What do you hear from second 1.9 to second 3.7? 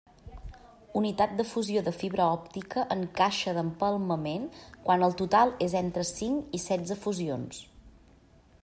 fibra òptica en caixa